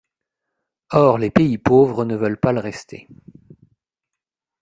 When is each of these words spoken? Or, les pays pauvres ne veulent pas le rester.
Or, 1.03 1.19
les 1.19 1.29
pays 1.29 1.59
pauvres 1.59 2.05
ne 2.05 2.15
veulent 2.15 2.39
pas 2.39 2.51
le 2.53 2.59
rester. 2.59 3.07